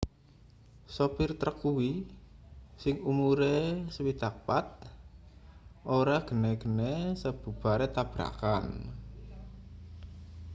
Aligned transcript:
sopir 0.95 1.29
trek 1.39 1.55
kuwi 1.63 1.91
sing 2.83 2.95
umure 3.11 3.57
64 3.87 5.89
ora 5.97 6.15
gene-gene 6.27 6.93
sabubare 7.21 7.87
tabrakan 7.95 8.65